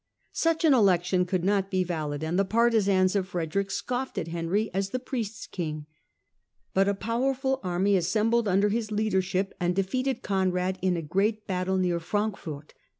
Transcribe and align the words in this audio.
Such 0.33 0.65
an 0.65 0.73
election 0.73 1.27
could 1.27 1.43
not 1.43 1.69
be 1.69 1.83
valid, 1.83 2.23
and 2.23 2.39
the 2.39 2.43
partisans 2.43 3.15
of 3.15 3.27
Frederick 3.27 3.69
scoffed 3.69 4.17
at 4.17 4.29
Henry 4.29 4.71
as 4.73 4.89
the 4.89 4.97
priest's 4.97 5.45
king. 5.45 5.85
But 6.73 6.87
a 6.89 6.95
powerful 6.95 7.59
army 7.63 7.95
assembled 7.95 8.47
under 8.47 8.69
his 8.69 8.91
leadership 8.91 9.53
and 9.59 9.75
de 9.75 9.83
^ 9.83 9.85
feated 9.85 10.23
Conrad 10.23 10.79
in 10.81 10.97
a 10.97 11.03
great 11.03 11.45
battle 11.45 11.77
near 11.77 11.99
Frankfort. 11.99 12.73